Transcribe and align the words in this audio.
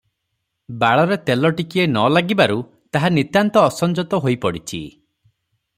ବାଳରେ 0.83 1.17
ତେଳ 1.27 1.51
ଟିକିଏ 1.59 1.85
ନ 1.89 2.05
ଲାଗିବାରୁ 2.15 2.57
ତାହା 2.97 3.13
ନିତାନ୍ତ 3.19 3.67
ଅସଂଯତ 3.73 4.23
ହୋଇ 4.25 4.41
ପଡ଼ିଚି। 4.47 4.81